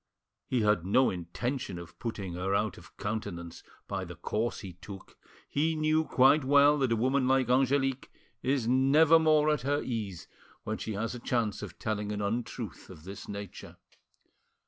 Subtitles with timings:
[0.47, 5.15] He had no intention of putting her out of countenance by the course he took;
[5.47, 8.09] he knew quite well that a woman like Angelique
[8.41, 12.19] is never more at her ease than when she has a chance of telling an
[12.19, 13.77] untruth of this nature.